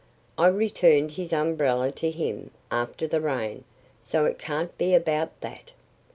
I 0.35 0.47
returned 0.47 1.11
his 1.11 1.31
umbrella 1.31 1.91
to 1.91 2.09
him, 2.09 2.49
after 2.71 3.05
the 3.05 3.21
rain. 3.21 3.65
So 4.01 4.25
it 4.25 4.39
can't 4.39 4.75
be 4.75 4.95
about 4.95 5.41
that." 5.41 5.73